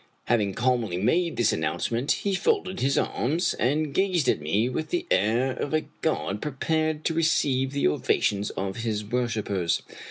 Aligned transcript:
Having 0.25 0.55
calmly 0.55 0.97
made 0.97 1.37
this 1.37 1.53
announcement, 1.53 2.11
he 2.13 2.33
folded 2.33 2.79
his 2.79 2.97
arms 2.97 3.53
and 3.59 3.93
gazed 3.93 4.27
at 4.27 4.41
me 4.41 4.67
with 4.67 4.89
the 4.89 5.05
air 5.11 5.51
of 5.53 5.75
a 5.75 5.85
god 6.01 6.41
prepared 6.41 7.05
to 7.05 7.13
receive 7.13 7.71
the 7.71 7.87
ovations 7.87 8.49
of 8.49 8.77
his 8.77 9.05
worshipers. 9.05 9.83